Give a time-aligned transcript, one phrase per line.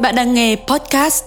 [0.00, 1.24] Bạn đang nghe podcast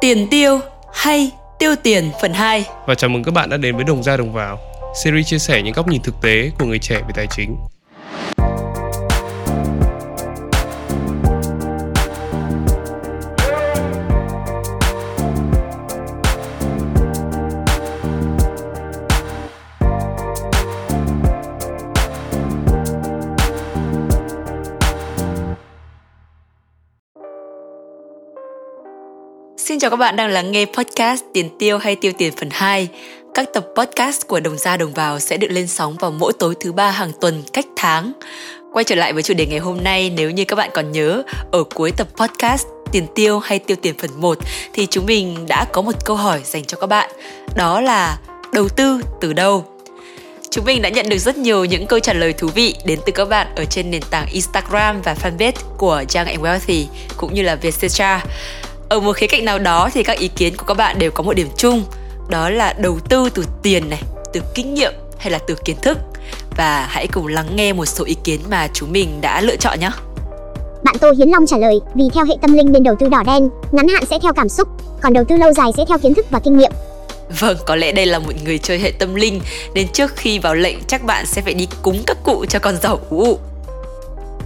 [0.00, 0.60] Tiền tiêu
[0.92, 4.16] hay tiêu tiền phần 2 Và chào mừng các bạn đã đến với Đồng ra
[4.16, 4.58] Đồng vào,
[5.04, 7.56] Series chia sẻ những góc nhìn thực tế của người trẻ về tài chính.
[29.84, 32.88] Chào các bạn đang lắng nghe podcast Tiền tiêu hay tiêu tiền phần 2
[33.34, 36.54] Các tập podcast của Đồng ra Đồng vào sẽ được lên sóng vào mỗi tối
[36.60, 38.12] thứ ba hàng tuần cách tháng
[38.72, 41.22] Quay trở lại với chủ đề ngày hôm nay, nếu như các bạn còn nhớ,
[41.52, 44.38] Ở cuối tập podcast tiền tiêu hay tiêu tiền phần 1
[44.72, 47.10] thì chúng mình đã có một câu hỏi dành cho các bạn
[47.56, 48.18] Đó là
[48.52, 49.64] đầu tư từ đâu?
[50.50, 53.12] Chúng mình đã nhận được rất nhiều những câu trả lời thú vị đến từ
[53.12, 56.84] các bạn ở trên nền tảng Instagram và fanpage của Young and Wealthy,
[57.16, 58.24] cũng như là Vietcetera.
[58.94, 61.22] Ở một khía cạnh nào đó thì các ý kiến của các bạn đều có
[61.22, 61.84] một điểm chung,
[62.28, 65.98] đó là đầu tư từ tiền này, từ kinh nghiệm hay là từ kiến thức.
[66.56, 69.80] Và hãy cùng lắng nghe một số ý kiến mà chúng mình đã lựa chọn
[69.80, 69.90] nhé.
[70.84, 73.22] Bạn Tô Hiến Long trả lời, vì theo hệ tâm linh nên đầu tư đỏ
[73.26, 74.68] đen, ngắn hạn sẽ theo cảm xúc,
[75.02, 76.72] còn đầu tư lâu dài sẽ theo kiến thức và kinh nghiệm.
[77.40, 79.40] Vâng, có lẽ đây là một người chơi hệ tâm linh
[79.74, 82.76] Nên trước khi vào lệnh chắc bạn sẽ phải đi cúng các cụ cho con
[82.82, 83.38] giàu ú ụ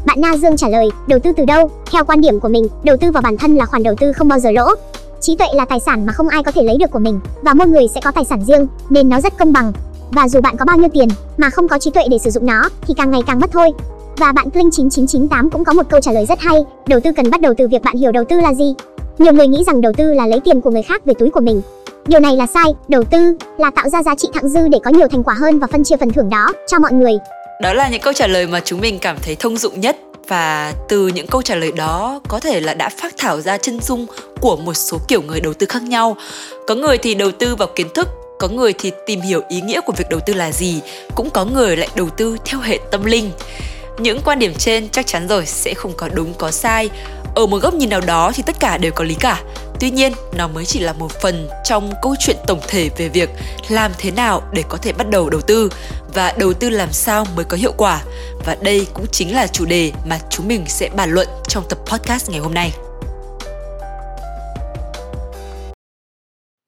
[0.08, 1.70] bạn Na Dương trả lời, đầu tư từ đâu?
[1.92, 4.28] Theo quan điểm của mình, đầu tư vào bản thân là khoản đầu tư không
[4.28, 4.74] bao giờ lỗ.
[5.20, 7.54] Trí tuệ là tài sản mà không ai có thể lấy được của mình, và
[7.54, 9.72] mỗi người sẽ có tài sản riêng, nên nó rất công bằng.
[10.10, 12.46] Và dù bạn có bao nhiêu tiền mà không có trí tuệ để sử dụng
[12.46, 13.70] nó thì càng ngày càng mất thôi.
[14.16, 17.30] Và bạn Kling 9998 cũng có một câu trả lời rất hay, đầu tư cần
[17.30, 18.74] bắt đầu từ việc bạn hiểu đầu tư là gì.
[19.18, 21.40] Nhiều người nghĩ rằng đầu tư là lấy tiền của người khác về túi của
[21.40, 21.62] mình.
[22.06, 24.90] Điều này là sai, đầu tư là tạo ra giá trị thặng dư để có
[24.90, 27.18] nhiều thành quả hơn và phân chia phần thưởng đó cho mọi người.
[27.60, 29.96] Đó là những câu trả lời mà chúng mình cảm thấy thông dụng nhất
[30.28, 33.80] và từ những câu trả lời đó có thể là đã phát thảo ra chân
[33.80, 34.06] dung
[34.40, 36.16] của một số kiểu người đầu tư khác nhau.
[36.66, 39.80] Có người thì đầu tư vào kiến thức, có người thì tìm hiểu ý nghĩa
[39.80, 40.80] của việc đầu tư là gì,
[41.14, 43.30] cũng có người lại đầu tư theo hệ tâm linh.
[43.98, 46.90] Những quan điểm trên chắc chắn rồi sẽ không có đúng có sai.
[47.34, 49.42] Ở một góc nhìn nào đó thì tất cả đều có lý cả.
[49.80, 53.30] Tuy nhiên, nó mới chỉ là một phần trong câu chuyện tổng thể về việc
[53.68, 55.72] làm thế nào để có thể bắt đầu đầu tư
[56.14, 58.02] và đầu tư làm sao mới có hiệu quả.
[58.46, 61.78] Và đây cũng chính là chủ đề mà chúng mình sẽ bàn luận trong tập
[61.86, 62.72] podcast ngày hôm nay.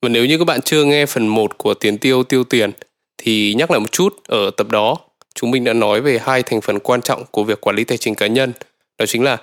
[0.03, 2.73] Và nếu như các bạn chưa nghe phần 1 của tiền tiêu tiêu tiền
[3.19, 4.97] thì nhắc lại một chút ở tập đó
[5.35, 7.99] chúng mình đã nói về hai thành phần quan trọng của việc quản lý tài
[7.99, 8.53] chính cá nhân
[8.99, 9.39] đó chính là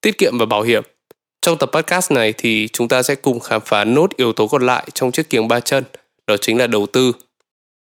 [0.00, 0.82] tiết kiệm và bảo hiểm
[1.42, 4.66] trong tập podcast này thì chúng ta sẽ cùng khám phá nốt yếu tố còn
[4.66, 5.84] lại trong chiếc kiềng ba chân,
[6.26, 7.12] đó chính là đầu tư.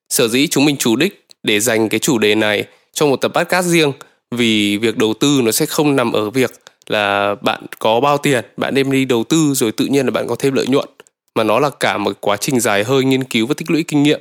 [0.08, 3.32] Sở dĩ chúng mình chủ đích để dành cái chủ đề này trong một tập
[3.34, 3.92] podcast riêng
[4.30, 6.52] vì việc đầu tư nó sẽ không nằm ở việc
[6.86, 10.26] là bạn có bao tiền, bạn đem đi đầu tư rồi tự nhiên là bạn
[10.28, 10.88] có thêm lợi nhuận
[11.34, 14.02] mà nó là cả một quá trình dài hơi nghiên cứu và tích lũy kinh
[14.02, 14.20] nghiệm.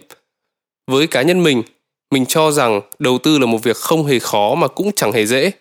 [0.91, 1.63] Với cá nhân mình,
[2.11, 5.25] mình cho rằng đầu tư là một việc không hề khó mà cũng chẳng hề
[5.25, 5.51] dễ.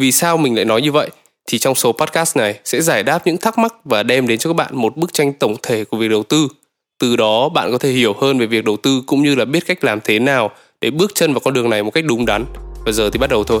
[0.00, 1.10] Vì sao mình lại nói như vậy?
[1.46, 4.50] Thì trong số podcast này sẽ giải đáp những thắc mắc và đem đến cho
[4.50, 6.48] các bạn một bức tranh tổng thể của việc đầu tư.
[6.98, 9.66] Từ đó bạn có thể hiểu hơn về việc đầu tư cũng như là biết
[9.66, 12.44] cách làm thế nào để bước chân vào con đường này một cách đúng đắn.
[12.84, 13.60] Và giờ thì bắt đầu thôi.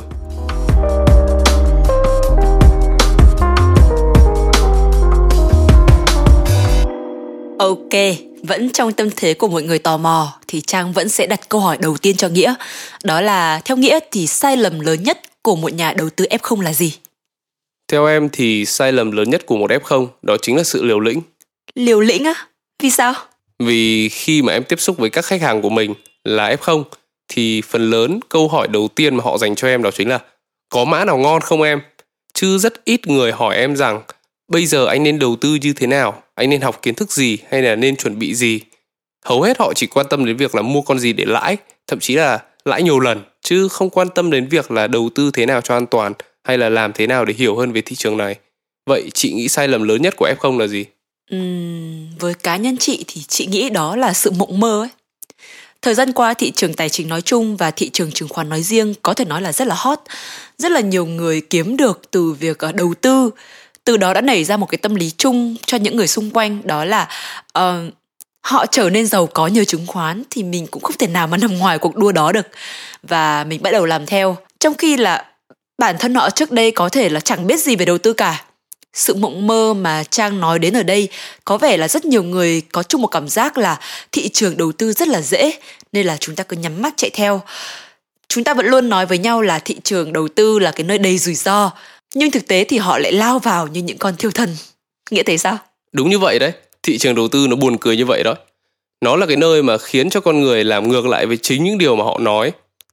[7.58, 11.48] Ok, vẫn trong tâm thế của mọi người tò mò thì Trang vẫn sẽ đặt
[11.48, 12.54] câu hỏi đầu tiên cho Nghĩa.
[13.04, 16.60] Đó là theo Nghĩa thì sai lầm lớn nhất của một nhà đầu tư F0
[16.60, 16.92] là gì?
[17.88, 21.00] Theo em thì sai lầm lớn nhất của một F0 đó chính là sự liều
[21.00, 21.20] lĩnh.
[21.74, 22.34] Liều lĩnh á?
[22.82, 23.14] Vì sao?
[23.58, 26.84] Vì khi mà em tiếp xúc với các khách hàng của mình là F0
[27.28, 30.18] thì phần lớn câu hỏi đầu tiên mà họ dành cho em đó chính là
[30.68, 31.80] có mã nào ngon không em?
[32.34, 34.02] Chứ rất ít người hỏi em rằng
[34.48, 37.38] bây giờ anh nên đầu tư như thế nào, anh nên học kiến thức gì
[37.50, 38.60] hay là nên chuẩn bị gì.
[39.24, 42.00] Hầu hết họ chỉ quan tâm đến việc là mua con gì để lãi, thậm
[42.00, 45.46] chí là lãi nhiều lần chứ không quan tâm đến việc là đầu tư thế
[45.46, 46.12] nào cho an toàn
[46.46, 48.36] hay là làm thế nào để hiểu hơn về thị trường này
[48.86, 50.84] vậy chị nghĩ sai lầm lớn nhất của f0 là gì
[51.34, 54.88] uhm, với cá nhân chị thì chị nghĩ đó là sự mộng mơ ấy
[55.86, 58.62] Thời gian qua thị trường tài chính nói chung và thị trường chứng khoán nói
[58.62, 59.98] riêng có thể nói là rất là hot.
[60.58, 63.30] Rất là nhiều người kiếm được từ việc ờ, đầu tư.
[63.84, 66.60] Từ đó đã nảy ra một cái tâm lý chung cho những người xung quanh
[66.64, 67.08] đó là
[67.58, 67.64] uh,
[68.40, 71.36] họ trở nên giàu có nhờ chứng khoán thì mình cũng không thể nào mà
[71.36, 72.46] nằm ngoài cuộc đua đó được.
[73.02, 74.36] Và mình bắt đầu làm theo.
[74.60, 75.24] Trong khi là
[75.78, 78.44] bản thân họ trước đây có thể là chẳng biết gì về đầu tư cả
[78.92, 81.08] sự mộng mơ mà trang nói đến ở đây
[81.44, 83.80] có vẻ là rất nhiều người có chung một cảm giác là
[84.12, 85.52] thị trường đầu tư rất là dễ
[85.92, 87.42] nên là chúng ta cứ nhắm mắt chạy theo
[88.28, 90.98] chúng ta vẫn luôn nói với nhau là thị trường đầu tư là cái nơi
[90.98, 91.70] đầy rủi ro
[92.14, 94.56] nhưng thực tế thì họ lại lao vào như những con thiêu thần
[95.10, 95.58] Nghĩa thế sao?
[95.92, 96.52] Đúng như vậy đấy,
[96.82, 98.34] thị trường đầu tư nó buồn cười như vậy đó.
[99.00, 101.78] Nó là cái nơi mà khiến cho con người làm ngược lại với chính những
[101.78, 102.52] điều mà họ nói.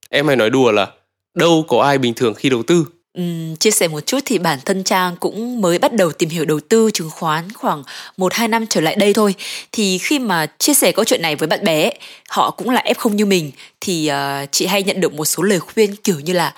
[0.10, 0.88] Em hay nói đùa là
[1.36, 2.86] đâu có ai bình thường khi đầu tư.
[3.20, 6.46] Uhm, chia sẻ một chút thì bản thân Trang cũng mới bắt đầu tìm hiểu
[6.46, 7.84] đầu tư chứng khoán khoảng
[8.18, 9.36] 1-2 năm trở lại đây thôi.
[9.72, 11.90] Thì khi mà chia sẻ câu chuyện này với bạn bè,
[12.30, 13.52] họ cũng là F0 như mình,
[13.82, 16.54] thì uh, chị hay nhận được một số lời khuyên kiểu như là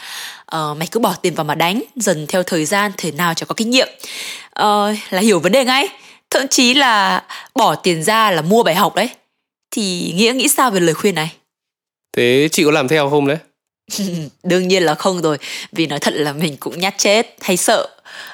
[0.55, 3.45] uh, mày cứ bỏ tiền vào mà đánh, dần theo thời gian thể nào cho
[3.45, 3.87] có kinh nghiệm.
[4.59, 5.87] Uh, là hiểu vấn đề ngay,
[6.29, 7.23] thậm chí là
[7.55, 9.09] bỏ tiền ra là mua bài học đấy.
[9.71, 11.31] Thì Nghĩa nghĩ sao về lời khuyên này?
[12.17, 13.37] Thế chị có làm theo không đấy?
[14.43, 15.37] Đương nhiên là không rồi,
[15.71, 17.89] vì nói thật là mình cũng nhát chết hay sợ.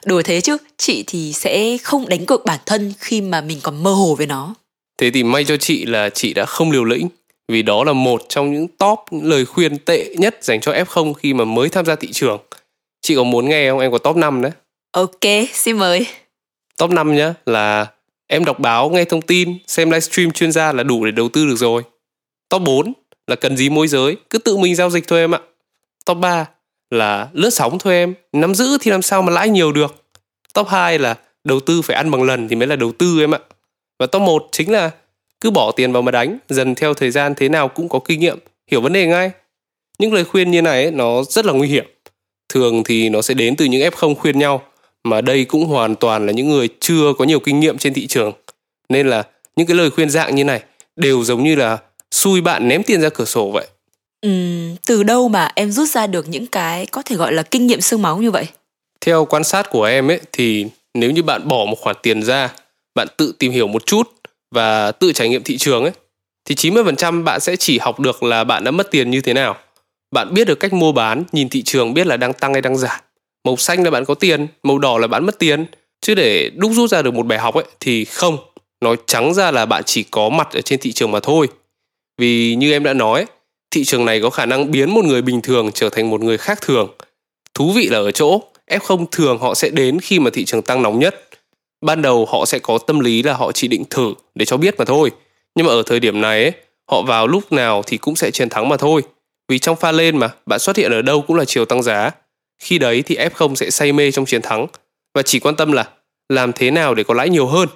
[0.05, 3.83] Đùa thế chứ, chị thì sẽ không đánh cược bản thân khi mà mình còn
[3.83, 4.55] mơ hồ về nó.
[4.97, 7.07] Thế thì may cho chị là chị đã không liều lĩnh,
[7.47, 11.13] vì đó là một trong những top những lời khuyên tệ nhất dành cho F0
[11.13, 12.39] khi mà mới tham gia thị trường.
[13.01, 13.79] Chị có muốn nghe không?
[13.79, 14.51] Em có top 5 đấy.
[14.91, 16.05] Ok, xin mời.
[16.77, 17.87] Top 5 nhá là
[18.27, 21.45] em đọc báo, nghe thông tin, xem livestream chuyên gia là đủ để đầu tư
[21.45, 21.83] được rồi.
[22.49, 22.93] Top 4
[23.27, 25.39] là cần gì môi giới, cứ tự mình giao dịch thôi em ạ.
[26.05, 26.45] Top 3
[26.89, 30.03] là lướt sóng thôi em, nắm giữ thì làm sao mà lãi nhiều được.
[30.53, 33.35] Top 2 là đầu tư phải ăn bằng lần thì mới là đầu tư em
[33.35, 33.39] ạ.
[33.99, 34.91] Và top 1 chính là
[35.41, 38.19] cứ bỏ tiền vào mà đánh, dần theo thời gian thế nào cũng có kinh
[38.19, 38.39] nghiệm,
[38.71, 39.31] hiểu vấn đề ngay.
[39.99, 41.85] Những lời khuyên như này ấy, nó rất là nguy hiểm.
[42.49, 44.63] Thường thì nó sẽ đến từ những F0 khuyên nhau,
[45.03, 48.07] mà đây cũng hoàn toàn là những người chưa có nhiều kinh nghiệm trên thị
[48.07, 48.33] trường.
[48.89, 49.23] Nên là
[49.55, 50.61] những cái lời khuyên dạng như này
[50.95, 51.77] đều giống như là
[52.11, 53.67] xui bạn ném tiền ra cửa sổ vậy
[54.27, 57.67] Uhm, từ đâu mà em rút ra được những cái có thể gọi là kinh
[57.67, 58.45] nghiệm xương máu như vậy?
[59.01, 62.53] Theo quan sát của em ấy thì nếu như bạn bỏ một khoản tiền ra,
[62.95, 64.11] bạn tự tìm hiểu một chút
[64.55, 65.91] và tự trải nghiệm thị trường ấy
[66.45, 69.57] thì 90% bạn sẽ chỉ học được là bạn đã mất tiền như thế nào.
[70.11, 72.77] Bạn biết được cách mua bán, nhìn thị trường biết là đang tăng hay đang
[72.77, 72.99] giảm.
[73.45, 75.65] Màu xanh là bạn có tiền, màu đỏ là bạn mất tiền.
[76.01, 78.37] Chứ để đúc rút ra được một bài học ấy thì không.
[78.81, 81.47] Nói trắng ra là bạn chỉ có mặt ở trên thị trường mà thôi.
[82.21, 83.25] Vì như em đã nói,
[83.71, 86.37] thị trường này có khả năng biến một người bình thường trở thành một người
[86.37, 86.89] khác thường.
[87.53, 90.81] Thú vị là ở chỗ, F0 thường họ sẽ đến khi mà thị trường tăng
[90.81, 91.29] nóng nhất.
[91.85, 94.75] Ban đầu họ sẽ có tâm lý là họ chỉ định thử để cho biết
[94.77, 95.11] mà thôi.
[95.55, 96.51] Nhưng mà ở thời điểm này ấy,
[96.91, 99.01] họ vào lúc nào thì cũng sẽ chiến thắng mà thôi.
[99.47, 102.11] Vì trong pha lên mà, bạn xuất hiện ở đâu cũng là chiều tăng giá.
[102.59, 104.67] Khi đấy thì F0 sẽ say mê trong chiến thắng
[105.13, 105.89] và chỉ quan tâm là
[106.29, 107.69] làm thế nào để có lãi nhiều hơn.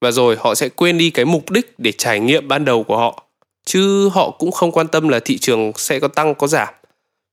[0.00, 2.96] Và rồi họ sẽ quên đi cái mục đích để trải nghiệm ban đầu của
[2.96, 3.23] họ
[3.64, 6.74] chứ họ cũng không quan tâm là thị trường sẽ có tăng có giảm.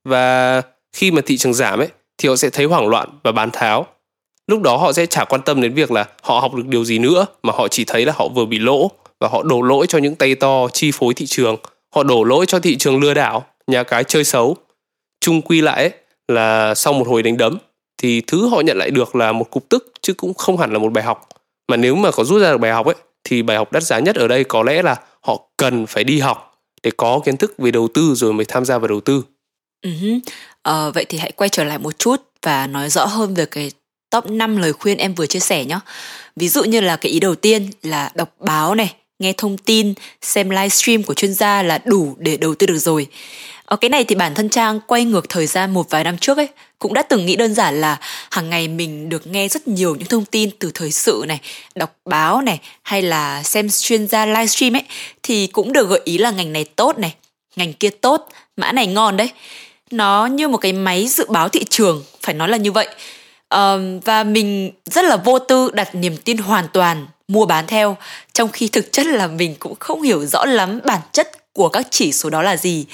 [0.05, 0.61] Và
[0.93, 1.87] khi mà thị trường giảm ấy
[2.17, 3.87] thì họ sẽ thấy hoảng loạn và bán tháo.
[4.47, 6.99] Lúc đó họ sẽ chả quan tâm đến việc là họ học được điều gì
[6.99, 9.97] nữa mà họ chỉ thấy là họ vừa bị lỗ và họ đổ lỗi cho
[9.97, 11.57] những tay to chi phối thị trường.
[11.95, 14.57] Họ đổ lỗi cho thị trường lừa đảo nhà cái chơi xấu.
[15.21, 15.91] Chung quy lại ấy,
[16.27, 17.57] là sau một hồi đánh đấm
[17.97, 20.79] thì thứ họ nhận lại được là một cục tức chứ cũng không hẳn là
[20.79, 21.27] một bài học.
[21.67, 23.99] Mà nếu mà có rút ra được bài học ấy thì bài học đắt giá
[23.99, 27.53] nhất ở đây có lẽ là họ cần phải đi học để có kiến thức
[27.57, 29.23] về đầu tư rồi mới tham gia vào đầu tư.
[29.85, 30.19] Uh-huh.
[30.69, 33.71] Uh, vậy thì hãy quay trở lại một chút và nói rõ hơn về cái
[34.09, 35.79] top 5 lời khuyên em vừa chia sẻ nhé.
[36.35, 39.93] Ví dụ như là cái ý đầu tiên là đọc báo này, nghe thông tin,
[40.21, 43.07] xem livestream của chuyên gia là đủ để đầu tư được rồi.
[43.71, 46.37] Ở cái này thì bản thân Trang quay ngược thời gian một vài năm trước
[46.37, 46.47] ấy
[46.79, 47.97] cũng đã từng nghĩ đơn giản là
[48.31, 51.39] hàng ngày mình được nghe rất nhiều những thông tin từ thời sự này,
[51.75, 54.83] đọc báo này hay là xem chuyên gia livestream ấy
[55.23, 57.15] thì cũng được gợi ý là ngành này tốt này,
[57.55, 59.29] ngành kia tốt, mã này ngon đấy.
[59.91, 62.87] Nó như một cái máy dự báo thị trường, phải nói là như vậy.
[63.49, 67.97] Um, và mình rất là vô tư đặt niềm tin hoàn toàn mua bán theo
[68.33, 71.87] trong khi thực chất là mình cũng không hiểu rõ lắm bản chất của các
[71.89, 72.85] chỉ số đó là gì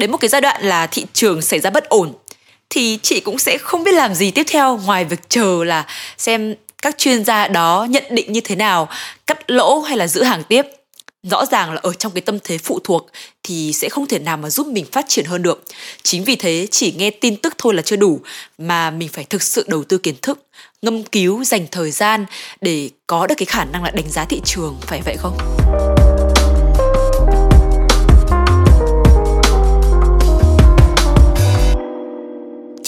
[0.00, 2.12] đến một cái giai đoạn là thị trường xảy ra bất ổn,
[2.70, 5.86] thì chị cũng sẽ không biết làm gì tiếp theo ngoài việc chờ là
[6.18, 8.88] xem các chuyên gia đó nhận định như thế nào,
[9.26, 10.62] cắt lỗ hay là giữ hàng tiếp.
[11.22, 13.06] Rõ ràng là ở trong cái tâm thế phụ thuộc
[13.42, 15.64] thì sẽ không thể nào mà giúp mình phát triển hơn được.
[16.02, 18.20] Chính vì thế chỉ nghe tin tức thôi là chưa đủ,
[18.58, 20.38] mà mình phải thực sự đầu tư kiến thức,
[20.82, 22.26] ngâm cứu dành thời gian
[22.60, 25.38] để có được cái khả năng là đánh giá thị trường, phải vậy không?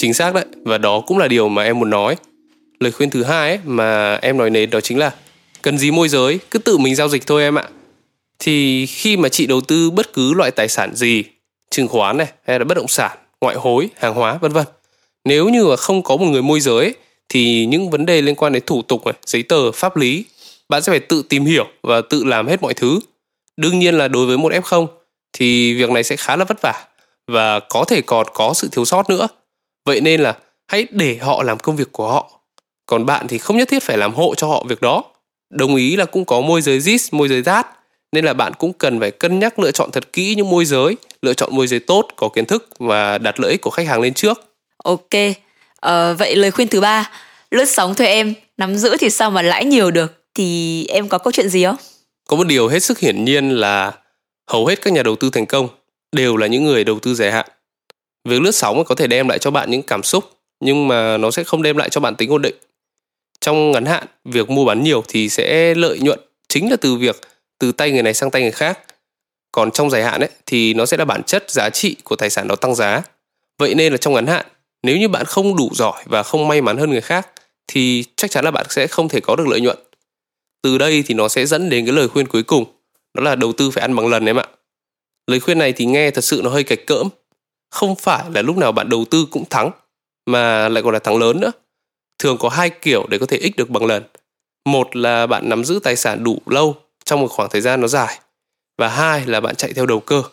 [0.03, 0.45] Chính xác đấy.
[0.65, 2.15] Và đó cũng là điều mà em muốn nói.
[2.79, 5.11] Lời khuyên thứ hai ấy, mà em nói đến đó chính là
[5.61, 7.63] cần gì môi giới cứ tự mình giao dịch thôi em ạ.
[8.39, 11.23] Thì khi mà chị đầu tư bất cứ loại tài sản gì
[11.71, 14.65] chứng khoán này hay là bất động sản ngoại hối hàng hóa vân vân
[15.25, 16.95] nếu như mà không có một người môi giới
[17.29, 20.25] thì những vấn đề liên quan đến thủ tục này giấy tờ pháp lý
[20.69, 22.99] bạn sẽ phải tự tìm hiểu và tự làm hết mọi thứ.
[23.57, 24.87] Đương nhiên là đối với một f0
[25.33, 26.85] thì việc này sẽ khá là vất vả
[27.27, 29.27] và có thể còn có sự thiếu sót nữa.
[29.85, 30.37] Vậy nên là
[30.67, 32.39] hãy để họ làm công việc của họ.
[32.85, 35.03] còn bạn thì không nhất thiết phải làm hộ cho họ việc đó.
[35.49, 37.67] Đồng ý là cũng có môi giới zis môi giới rát
[38.11, 40.97] nên là bạn cũng cần phải cân nhắc lựa chọn thật kỹ những môi giới
[41.21, 44.01] lựa chọn môi giới tốt có kiến thức và đặt lợi ích của khách hàng
[44.01, 44.49] lên trước.
[44.83, 45.09] Ok.
[45.79, 47.11] Ờ, vậy lời khuyên thứ ba
[47.51, 48.33] lướt sóng thôi em.
[48.57, 50.23] Nắm giữ thì sao mà lãi nhiều được?
[50.35, 51.75] Thì em có câu chuyện gì không?
[52.27, 53.91] Có một điều hết sức hiển nhiên là
[54.47, 55.67] hầu hết các nhà đầu tư thành công
[56.11, 57.45] đều là những người đầu tư dài hạn
[58.25, 60.23] việc lướt sóng có thể đem lại cho bạn những cảm xúc,
[60.59, 62.55] nhưng mà nó sẽ không đem lại cho bạn tính ổn định.
[63.41, 67.21] Trong ngắn hạn, việc mua bán nhiều thì sẽ lợi nhuận chính là từ việc
[67.59, 68.79] từ tay người này sang tay người khác.
[69.51, 72.29] Còn trong dài hạn ấy, thì nó sẽ là bản chất giá trị của tài
[72.29, 73.01] sản đó tăng giá.
[73.57, 74.45] Vậy nên là trong ngắn hạn,
[74.83, 77.27] nếu như bạn không đủ giỏi và không may mắn hơn người khác,
[77.67, 79.77] thì chắc chắn là bạn sẽ không thể có được lợi nhuận.
[80.61, 82.65] Từ đây thì nó sẽ dẫn đến cái lời khuyên cuối cùng,
[83.13, 84.47] đó là đầu tư phải ăn bằng lần em ạ.
[85.27, 87.09] Lời khuyên này thì nghe thật sự nó hơi cạch cỡm
[87.73, 89.71] không phải là lúc nào bạn đầu tư cũng thắng
[90.25, 91.51] mà lại còn là thắng lớn nữa.
[92.19, 94.03] Thường có hai kiểu để có thể ích được bằng lần.
[94.65, 96.75] Một là bạn nắm giữ tài sản đủ lâu
[97.05, 98.19] trong một khoảng thời gian nó dài
[98.77, 100.23] và hai là bạn chạy theo đầu cơ.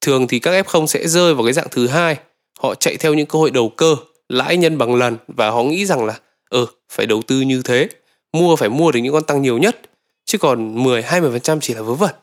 [0.00, 2.16] Thường thì các f0 sẽ rơi vào cái dạng thứ hai
[2.58, 3.96] họ chạy theo những cơ hội đầu cơ
[4.28, 6.20] lãi nhân bằng lần và họ nghĩ rằng là
[6.50, 7.88] ừ phải đầu tư như thế
[8.32, 9.80] mua phải mua được những con tăng nhiều nhất
[10.24, 12.14] chứ còn 10 20% chỉ là vớ vẩn.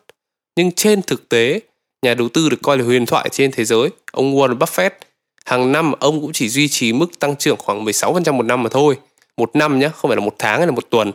[0.56, 1.60] Nhưng trên thực tế,
[2.06, 4.90] nhà đầu tư được coi là huyền thoại trên thế giới, ông Warren Buffett,
[5.46, 8.70] hàng năm ông cũng chỉ duy trì mức tăng trưởng khoảng 16% một năm mà
[8.70, 8.98] thôi.
[9.38, 11.12] Một năm nhé, không phải là một tháng hay là một tuần.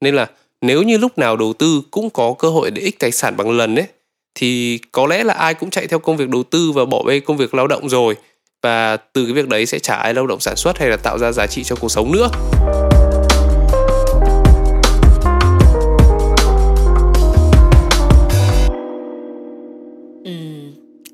[0.00, 0.26] Nên là
[0.60, 3.50] nếu như lúc nào đầu tư cũng có cơ hội để ích tài sản bằng
[3.50, 3.86] lần ấy,
[4.34, 7.20] thì có lẽ là ai cũng chạy theo công việc đầu tư và bỏ bê
[7.20, 8.16] công việc lao động rồi.
[8.62, 11.18] Và từ cái việc đấy sẽ chả ai lao động sản xuất hay là tạo
[11.18, 12.28] ra giá trị cho cuộc sống nữa.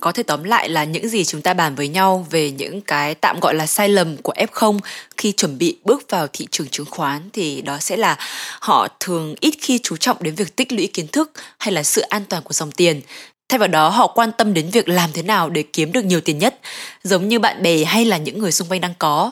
[0.04, 3.14] Có thể tóm lại là những gì chúng ta bàn với nhau về những cái
[3.14, 4.78] tạm gọi là sai lầm của F0
[5.16, 8.16] khi chuẩn bị bước vào thị trường chứng khoán thì đó sẽ là
[8.61, 12.00] họ thường ít khi chú trọng đến việc tích lũy kiến thức hay là sự
[12.00, 13.00] an toàn của dòng tiền.
[13.49, 16.20] Thay vào đó họ quan tâm đến việc làm thế nào để kiếm được nhiều
[16.20, 16.58] tiền nhất,
[17.04, 19.30] giống như bạn bè hay là những người xung quanh đang có.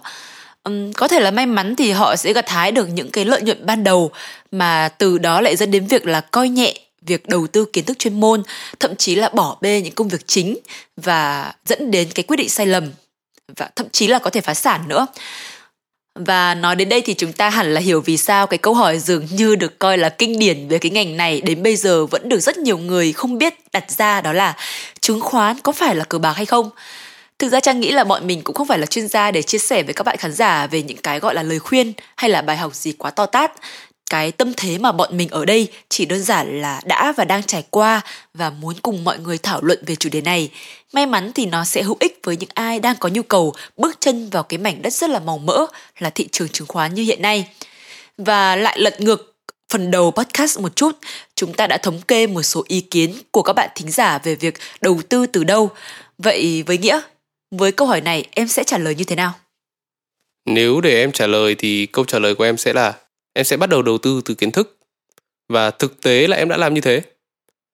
[0.64, 3.43] Um, có thể là may mắn thì họ sẽ gặt hái được những cái lợi
[3.43, 4.11] nhuận ban đầu
[4.52, 6.75] mà từ đó lại dẫn đến việc là coi nhẹ
[7.06, 8.42] việc đầu tư kiến thức chuyên môn,
[8.80, 10.59] thậm chí là bỏ bê những công việc chính
[10.97, 12.90] và dẫn đến cái quyết định sai lầm
[13.56, 15.06] và thậm chí là có thể phá sản nữa.
[16.14, 18.99] Và nói đến đây thì chúng ta hẳn là hiểu vì sao cái câu hỏi
[18.99, 22.28] dường như được coi là kinh điển về cái ngành này đến bây giờ vẫn
[22.28, 24.56] được rất nhiều người không biết đặt ra, đó là
[25.00, 26.71] chứng khoán có phải là cờ bạc hay không?
[27.38, 29.59] Thực ra trang nghĩ là bọn mình cũng không phải là chuyên gia để chia
[29.59, 32.42] sẻ với các bạn khán giả về những cái gọi là lời khuyên hay là
[32.42, 33.52] bài học gì quá to tát
[34.12, 37.42] cái tâm thế mà bọn mình ở đây chỉ đơn giản là đã và đang
[37.42, 38.00] trải qua
[38.35, 40.50] và muốn cùng mọi người thảo luận về chủ đề này.
[40.92, 43.97] May mắn thì nó sẽ hữu ích với những ai đang có nhu cầu bước
[44.00, 45.66] chân vào cái mảnh đất rất là màu mỡ
[45.99, 47.49] là thị trường chứng khoán như hiện nay.
[48.19, 49.35] Và lại lật ngược
[49.73, 50.99] phần đầu podcast một chút,
[51.35, 54.35] chúng ta đã thống kê một số ý kiến của các bạn thính giả về
[54.35, 55.71] việc đầu tư từ đâu.
[56.19, 57.00] Vậy với Nghĩa,
[57.50, 59.33] với câu hỏi này em sẽ trả lời như thế nào?
[60.47, 62.95] Nếu để em trả lời thì câu trả lời của em sẽ là
[63.33, 64.79] em sẽ bắt đầu đầu tư từ kiến thức.
[65.49, 67.03] Và thực tế là em đã làm như thế.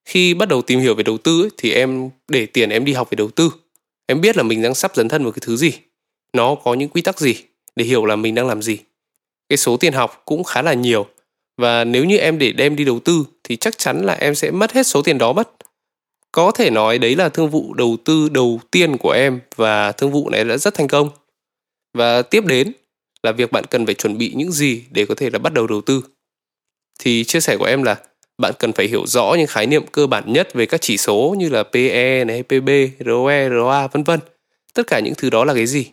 [0.04, 2.92] Khi bắt đầu tìm hiểu về đầu tư ấy, thì em để tiền em đi
[2.92, 3.50] học về đầu tư.
[4.06, 5.72] Em biết là mình đang sắp dấn thân vào cái thứ gì.
[6.32, 7.34] Nó có những quy tắc gì
[7.76, 8.78] để hiểu là mình đang làm gì.
[9.48, 11.06] Cái số tiền học cũng khá là nhiều.
[11.56, 14.50] Và nếu như em để đem đi đầu tư thì chắc chắn là em sẽ
[14.50, 15.50] mất hết số tiền đó mất.
[16.32, 20.12] Có thể nói đấy là thương vụ đầu tư đầu tiên của em và thương
[20.12, 21.10] vụ này đã rất thành công.
[21.94, 22.72] Và tiếp đến
[23.22, 25.66] là việc bạn cần phải chuẩn bị những gì để có thể là bắt đầu
[25.66, 26.04] đầu tư.
[27.00, 27.96] Thì chia sẻ của em là
[28.38, 31.34] bạn cần phải hiểu rõ những khái niệm cơ bản nhất về các chỉ số
[31.38, 32.68] như là PE này, PB,
[33.06, 34.20] ROE, ROA vân vân.
[34.74, 35.86] Tất cả những thứ đó là cái gì?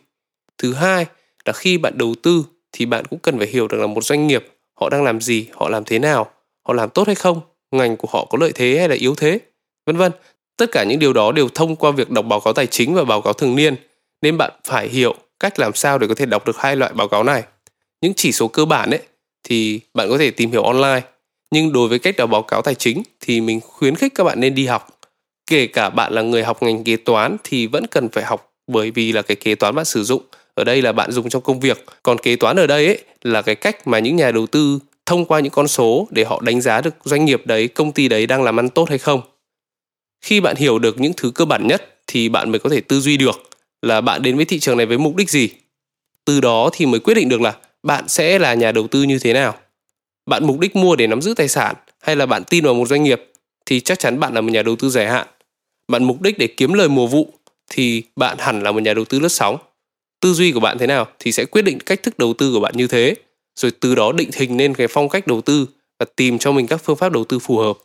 [0.58, 1.06] Thứ hai
[1.44, 4.26] là khi bạn đầu tư thì bạn cũng cần phải hiểu được là một doanh
[4.26, 4.46] nghiệp
[4.80, 6.30] họ đang làm gì, họ làm thế nào,
[6.68, 7.40] họ làm tốt hay không,
[7.70, 9.38] ngành của họ có lợi thế hay là yếu thế,
[9.86, 10.12] vân vân.
[10.56, 13.04] Tất cả những điều đó đều thông qua việc đọc báo cáo tài chính và
[13.04, 13.76] báo cáo thường niên
[14.22, 17.08] nên bạn phải hiểu cách làm sao để có thể đọc được hai loại báo
[17.08, 17.42] cáo này.
[18.00, 19.00] Những chỉ số cơ bản ấy
[19.44, 21.02] thì bạn có thể tìm hiểu online,
[21.50, 24.40] nhưng đối với cách đọc báo cáo tài chính thì mình khuyến khích các bạn
[24.40, 24.98] nên đi học.
[25.46, 28.90] Kể cả bạn là người học ngành kế toán thì vẫn cần phải học bởi
[28.90, 30.22] vì là cái kế toán bạn sử dụng
[30.54, 33.42] ở đây là bạn dùng trong công việc, còn kế toán ở đây ấy là
[33.42, 36.60] cái cách mà những nhà đầu tư thông qua những con số để họ đánh
[36.60, 39.20] giá được doanh nghiệp đấy, công ty đấy đang làm ăn tốt hay không.
[40.24, 43.00] Khi bạn hiểu được những thứ cơ bản nhất thì bạn mới có thể tư
[43.00, 43.50] duy được
[43.86, 45.48] là bạn đến với thị trường này với mục đích gì?
[46.24, 49.18] Từ đó thì mới quyết định được là bạn sẽ là nhà đầu tư như
[49.18, 49.54] thế nào.
[50.26, 52.88] Bạn mục đích mua để nắm giữ tài sản hay là bạn tin vào một
[52.88, 53.22] doanh nghiệp
[53.66, 55.26] thì chắc chắn bạn là một nhà đầu tư dài hạn.
[55.88, 57.34] Bạn mục đích để kiếm lời mùa vụ
[57.70, 59.58] thì bạn hẳn là một nhà đầu tư lướt sóng
[60.20, 62.60] tư duy của bạn thế nào thì sẽ quyết định cách thức đầu tư của
[62.60, 63.14] bạn như thế
[63.56, 65.66] rồi từ đó định hình nên cái phong cách đầu tư
[65.98, 67.78] và tìm cho mình các phương pháp đầu tư phù hợp.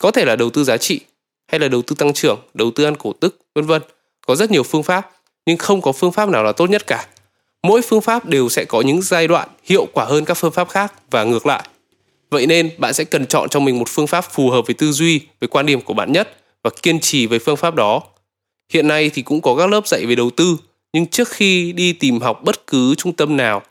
[0.00, 1.00] Có thể là đầu tư giá trị
[1.48, 3.82] hay là đầu tư tăng trưởng, đầu tư ăn cổ tức, vân vân.
[4.26, 5.10] Có rất nhiều phương pháp
[5.46, 7.06] nhưng không có phương pháp nào là tốt nhất cả.
[7.62, 10.68] Mỗi phương pháp đều sẽ có những giai đoạn hiệu quả hơn các phương pháp
[10.68, 11.68] khác và ngược lại.
[12.30, 14.92] Vậy nên bạn sẽ cần chọn cho mình một phương pháp phù hợp với tư
[14.92, 18.02] duy, với quan điểm của bạn nhất và kiên trì với phương pháp đó.
[18.72, 20.56] Hiện nay thì cũng có các lớp dạy về đầu tư,
[20.92, 23.62] nhưng trước khi đi tìm học bất cứ trung tâm nào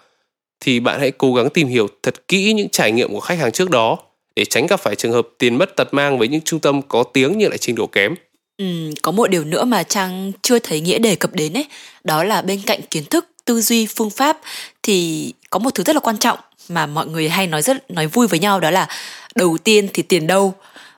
[0.60, 3.52] thì bạn hãy cố gắng tìm hiểu thật kỹ những trải nghiệm của khách hàng
[3.52, 3.98] trước đó
[4.36, 7.04] để tránh gặp phải trường hợp tiền mất tật mang với những trung tâm có
[7.04, 8.16] tiếng nhưng lại trình độ kém.
[8.58, 8.66] Ừ,
[9.02, 11.66] có một điều nữa mà Trang chưa thấy nghĩa đề cập đến ấy,
[12.04, 14.38] đó là bên cạnh kiến thức, tư duy, phương pháp
[14.84, 18.08] thì có một thứ rất là quan trọng mà mọi người hay nói rất nói
[18.08, 18.88] vui với nhau đó là
[19.36, 20.54] đầu tiên thì tiền đâu.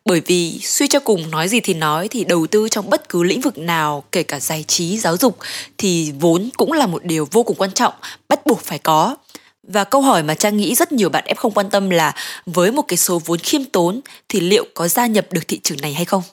[0.05, 3.23] Bởi vì suy cho cùng nói gì thì nói thì đầu tư trong bất cứ
[3.23, 5.37] lĩnh vực nào kể cả giải trí giáo dục
[5.77, 7.93] thì vốn cũng là một điều vô cùng quan trọng
[8.29, 9.15] bắt buộc phải có.
[9.63, 12.13] Và câu hỏi mà trang nghĩ rất nhiều bạn F không quan tâm là
[12.45, 15.81] với một cái số vốn khiêm tốn thì liệu có gia nhập được thị trường
[15.81, 16.23] này hay không?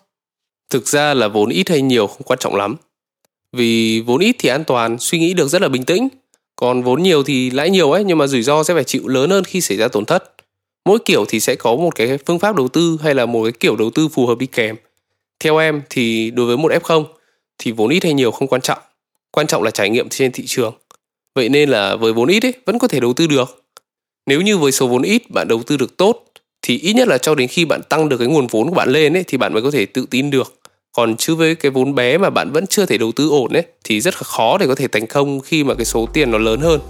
[0.71, 2.77] Thực ra là vốn ít hay nhiều không quan trọng lắm.
[3.53, 6.09] Vì vốn ít thì an toàn, suy nghĩ được rất là bình tĩnh.
[6.57, 9.31] Còn vốn nhiều thì lãi nhiều ấy, nhưng mà rủi ro sẽ phải chịu lớn
[9.31, 10.35] hơn khi xảy ra tổn thất.
[10.85, 13.53] Mỗi kiểu thì sẽ có một cái phương pháp đầu tư hay là một cái
[13.53, 14.77] kiểu đầu tư phù hợp đi kèm.
[15.41, 17.05] Theo em thì đối với một f0
[17.59, 18.79] thì vốn ít hay nhiều không quan trọng.
[19.31, 20.75] Quan trọng là trải nghiệm trên thị trường.
[21.35, 23.65] Vậy nên là với vốn ít ấy, vẫn có thể đầu tư được.
[24.27, 26.24] Nếu như với số vốn ít bạn đầu tư được tốt
[26.67, 28.89] thì ít nhất là cho đến khi bạn tăng được cái nguồn vốn của bạn
[28.89, 30.55] lên ấy, thì bạn mới có thể tự tin được.
[30.93, 33.63] Còn chứ với cái vốn bé mà bạn vẫn chưa thể đầu tư ổn ấy,
[33.85, 36.39] thì rất là khó để có thể thành công khi mà cái số tiền nó
[36.39, 36.81] lớn hơn.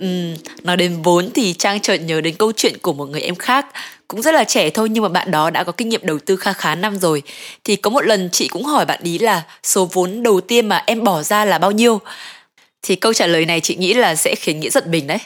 [0.00, 3.34] Ừ, nói đến vốn thì Trang chợt nhớ đến câu chuyện của một người em
[3.34, 3.66] khác
[4.08, 6.36] cũng rất là trẻ thôi nhưng mà bạn đó đã có kinh nghiệm đầu tư
[6.36, 7.22] kha khá năm rồi.
[7.64, 10.82] Thì có một lần chị cũng hỏi bạn ý là số vốn đầu tiên mà
[10.86, 12.00] em bỏ ra là bao nhiêu?
[12.82, 15.18] Thì câu trả lời này chị nghĩ là sẽ khiến nghĩa giật mình đấy.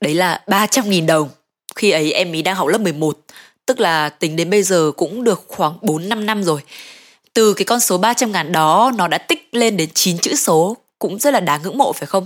[0.00, 1.28] Đấy là 300.000 đồng.
[1.76, 3.18] Khi ấy em ý đang học lớp 11
[3.66, 6.60] tức là tính đến bây giờ cũng được khoảng 4-5 năm rồi.
[7.34, 10.76] Từ cái con số 300 ngàn đó nó đã tích lên đến 9 chữ số.
[10.98, 12.24] Cũng rất là đáng ngưỡng mộ phải không?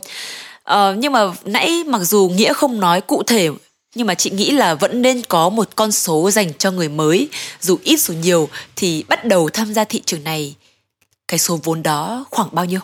[0.70, 3.48] Ờ, nhưng mà nãy mặc dù nghĩa không nói cụ thể
[3.94, 7.28] nhưng mà chị nghĩ là vẫn nên có một con số dành cho người mới
[7.60, 10.54] dù ít dù nhiều thì bắt đầu tham gia thị trường này
[11.28, 12.80] cái số vốn đó khoảng bao nhiêu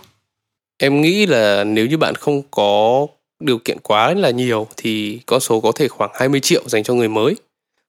[0.78, 3.06] em nghĩ là nếu như bạn không có
[3.40, 6.94] điều kiện quá là nhiều thì con số có thể khoảng 20 triệu dành cho
[6.94, 7.36] người mới.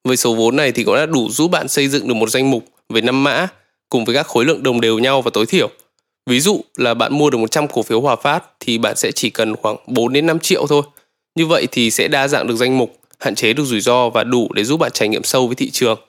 [0.04, 2.52] Với số vốn này thì cũng đã đủ giúp bạn xây dựng được một danh
[2.52, 3.48] mục về năm mã
[3.90, 5.70] cùng với các khối lượng đồng đều nhau và tối thiểu.
[6.28, 9.30] Ví dụ là bạn mua được 100 cổ phiếu Hòa Phát thì bạn sẽ chỉ
[9.30, 10.82] cần khoảng 4 đến 5 triệu thôi.
[11.36, 14.24] Như vậy thì sẽ đa dạng được danh mục, hạn chế được rủi ro và
[14.24, 16.00] đủ để giúp bạn trải nghiệm sâu với thị trường.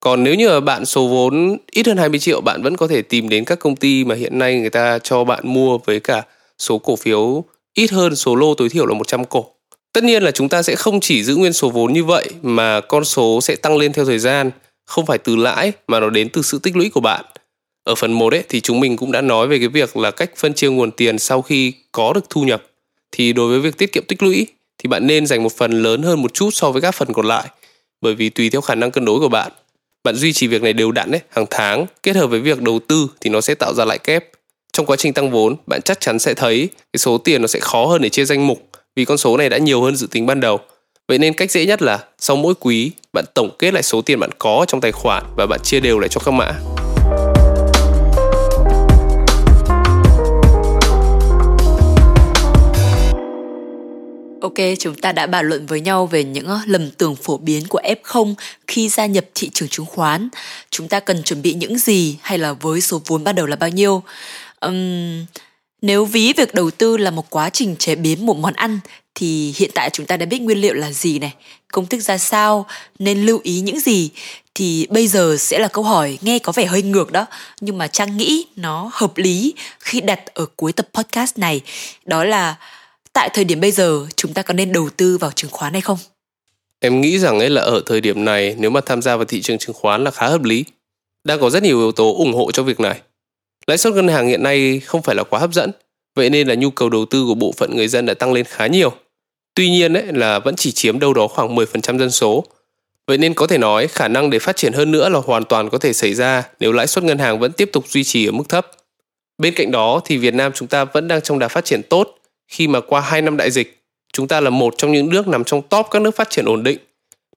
[0.00, 3.28] Còn nếu như bạn số vốn ít hơn 20 triệu bạn vẫn có thể tìm
[3.28, 6.22] đến các công ty mà hiện nay người ta cho bạn mua với cả
[6.58, 7.44] số cổ phiếu
[7.74, 9.44] ít hơn số lô tối thiểu là 100 cổ.
[9.92, 12.80] Tất nhiên là chúng ta sẽ không chỉ giữ nguyên số vốn như vậy mà
[12.80, 14.50] con số sẽ tăng lên theo thời gian,
[14.86, 17.24] không phải từ lãi mà nó đến từ sự tích lũy của bạn.
[17.84, 20.30] Ở phần 1 ấy thì chúng mình cũng đã nói về cái việc là cách
[20.36, 22.62] phân chia nguồn tiền sau khi có được thu nhập.
[23.12, 24.46] Thì đối với việc tiết kiệm tích lũy
[24.78, 27.26] thì bạn nên dành một phần lớn hơn một chút so với các phần còn
[27.26, 27.44] lại.
[28.00, 29.52] Bởi vì tùy theo khả năng cân đối của bạn,
[30.04, 32.78] bạn duy trì việc này đều đặn ấy, hàng tháng kết hợp với việc đầu
[32.88, 34.24] tư thì nó sẽ tạo ra lãi kép
[34.72, 37.60] trong quá trình tăng vốn bạn chắc chắn sẽ thấy cái số tiền nó sẽ
[37.60, 40.26] khó hơn để chia danh mục vì con số này đã nhiều hơn dự tính
[40.26, 40.60] ban đầu
[41.08, 44.20] vậy nên cách dễ nhất là sau mỗi quý bạn tổng kết lại số tiền
[44.20, 46.71] bạn có trong tài khoản và bạn chia đều lại cho các mã
[54.42, 57.64] Ok, chúng ta đã bàn luận với nhau về những ờ, lầm tưởng phổ biến
[57.68, 58.34] của F0
[58.66, 60.28] khi gia nhập thị trường chứng khoán.
[60.70, 63.56] Chúng ta cần chuẩn bị những gì hay là với số vốn ban đầu là
[63.56, 64.02] bao nhiêu?
[64.62, 65.24] um,
[65.82, 68.80] nếu ví việc đầu tư là một quá trình chế biến một món ăn
[69.14, 71.34] thì hiện tại chúng ta đã biết nguyên liệu là gì này
[71.72, 72.66] công thức ra sao
[72.98, 74.10] nên lưu ý những gì
[74.54, 77.26] thì bây giờ sẽ là câu hỏi nghe có vẻ hơi ngược đó
[77.60, 81.60] nhưng mà trang nghĩ nó hợp lý khi đặt ở cuối tập podcast này
[82.04, 82.56] đó là
[83.12, 85.82] tại thời điểm bây giờ chúng ta có nên đầu tư vào chứng khoán hay
[85.82, 85.98] không
[86.80, 89.42] em nghĩ rằng ấy là ở thời điểm này nếu mà tham gia vào thị
[89.42, 90.64] trường chứng khoán là khá hợp lý
[91.24, 93.00] đang có rất nhiều yếu tố ủng hộ cho việc này
[93.66, 95.70] Lãi suất ngân hàng hiện nay không phải là quá hấp dẫn,
[96.14, 98.44] vậy nên là nhu cầu đầu tư của bộ phận người dân đã tăng lên
[98.44, 98.92] khá nhiều.
[99.54, 102.44] Tuy nhiên ấy, là vẫn chỉ chiếm đâu đó khoảng 10% dân số.
[103.06, 105.70] Vậy nên có thể nói khả năng để phát triển hơn nữa là hoàn toàn
[105.70, 108.32] có thể xảy ra nếu lãi suất ngân hàng vẫn tiếp tục duy trì ở
[108.32, 108.70] mức thấp.
[109.38, 112.18] Bên cạnh đó thì Việt Nam chúng ta vẫn đang trong đà phát triển tốt
[112.52, 115.44] khi mà qua 2 năm đại dịch, chúng ta là một trong những nước nằm
[115.44, 116.78] trong top các nước phát triển ổn định.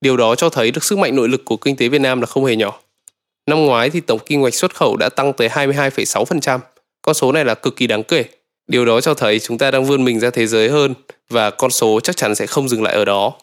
[0.02, 2.28] Điều đó cho thấy được sức mạnh nội lực của kinh tế Việt Nam là
[2.28, 2.80] không hề nhỏ.
[3.50, 6.60] Năm ngoái thì tổng kim ngạch xuất khẩu đã tăng tới 22,6%.
[7.02, 8.26] Con số này là cực kỳ đáng kể.
[8.68, 10.94] Điều đó cho thấy chúng ta đang vươn mình ra thế giới hơn
[11.30, 13.34] và con số chắc chắn sẽ không dừng lại ở đó.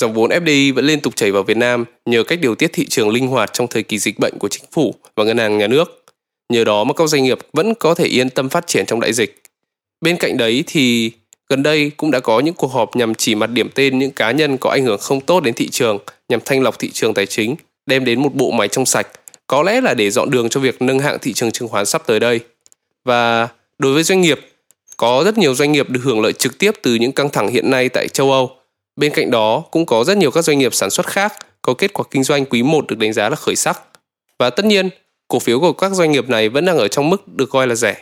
[0.00, 2.86] Dòng vốn FDI vẫn liên tục chảy vào Việt Nam nhờ cách điều tiết thị
[2.86, 5.66] trường linh hoạt trong thời kỳ dịch bệnh của chính phủ và ngân hàng nhà
[5.66, 6.04] nước.
[6.52, 9.12] Nhờ đó mà các doanh nghiệp vẫn có thể yên tâm phát triển trong đại
[9.12, 9.42] dịch.
[10.00, 11.10] Bên cạnh đấy thì
[11.48, 14.30] gần đây cũng đã có những cuộc họp nhằm chỉ mặt điểm tên những cá
[14.30, 17.26] nhân có ảnh hưởng không tốt đến thị trường nhằm thanh lọc thị trường tài
[17.26, 17.56] chính,
[17.86, 19.06] đem đến một bộ máy trong sạch,
[19.46, 22.02] có lẽ là để dọn đường cho việc nâng hạng thị trường chứng khoán sắp
[22.06, 22.40] tới đây.
[23.04, 24.40] Và đối với doanh nghiệp,
[24.96, 27.70] có rất nhiều doanh nghiệp được hưởng lợi trực tiếp từ những căng thẳng hiện
[27.70, 28.50] nay tại châu Âu.
[28.96, 31.32] Bên cạnh đó, cũng có rất nhiều các doanh nghiệp sản xuất khác
[31.62, 33.80] có kết quả kinh doanh quý 1 được đánh giá là khởi sắc.
[34.38, 34.88] Và tất nhiên,
[35.28, 37.74] cổ phiếu của các doanh nghiệp này vẫn đang ở trong mức được coi là
[37.74, 37.96] rẻ.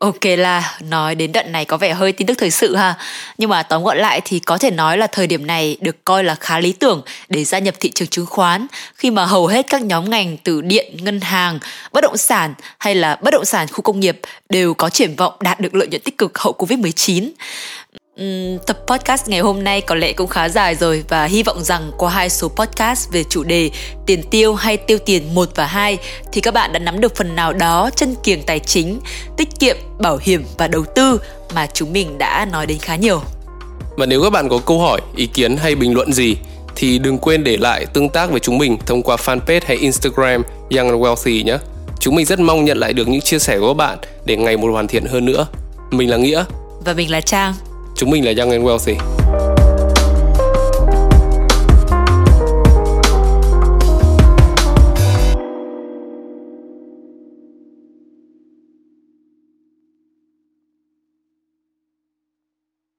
[0.00, 2.94] Ok là nói đến đoạn này có vẻ hơi tin tức thời sự ha.
[3.38, 6.24] Nhưng mà tóm gọn lại thì có thể nói là thời điểm này được coi
[6.24, 9.66] là khá lý tưởng để gia nhập thị trường chứng khoán Khi mà hầu hết
[9.68, 11.58] các nhóm ngành từ điện, ngân hàng,
[11.92, 15.32] bất động sản hay là bất động sản khu công nghiệp đều có triển vọng
[15.40, 17.30] đạt được lợi nhuận tích cực hậu Covid-19
[18.22, 21.62] Uhm, tập podcast ngày hôm nay có lẽ cũng khá dài rồi và hy vọng
[21.62, 23.70] rằng qua hai số podcast về chủ đề
[24.06, 25.98] tiền tiêu hay tiêu tiền 1 và 2
[26.32, 29.00] thì các bạn đã nắm được phần nào đó chân kiềng tài chính,
[29.36, 31.20] tiết kiệm, bảo hiểm và đầu tư
[31.54, 33.20] mà chúng mình đã nói đến khá nhiều.
[33.96, 36.36] Và nếu các bạn có câu hỏi, ý kiến hay bình luận gì
[36.76, 40.42] thì đừng quên để lại tương tác với chúng mình thông qua fanpage hay Instagram
[40.70, 41.58] Young and Wealthy nhé.
[42.00, 44.56] Chúng mình rất mong nhận lại được những chia sẻ của các bạn để ngày
[44.56, 45.46] một hoàn thiện hơn nữa.
[45.90, 46.44] Mình là Nghĩa
[46.84, 47.54] và mình là Trang.
[47.96, 49.25] Chúng mình là Young and Wealthy.